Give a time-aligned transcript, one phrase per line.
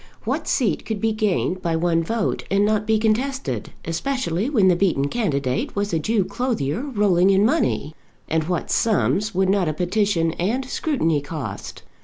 [0.23, 4.75] What seat could be gained by one vote and not be contested, especially when the
[4.75, 7.93] beaten candidate was a Jew clothier rolling in money?
[8.27, 11.83] And what sums would not a petition and scrutiny cost?